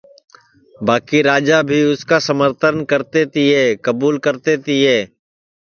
[0.85, 4.97] باکی راجا بھی اُس کا سمرتن کرتے تیے کبوُل کرتے تیے